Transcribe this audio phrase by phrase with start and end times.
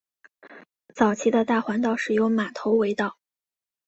[0.95, 3.19] 早期的大环道是由马头围道。